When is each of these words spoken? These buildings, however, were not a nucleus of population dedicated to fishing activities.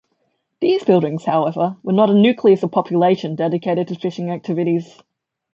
These 0.61 0.83
buildings, 0.83 1.23
however, 1.25 1.77
were 1.83 1.93
not 1.93 2.09
a 2.09 2.15
nucleus 2.15 2.63
of 2.63 2.71
population 2.71 3.35
dedicated 3.35 3.87
to 3.89 3.93
fishing 3.95 4.31
activities. 4.31 4.97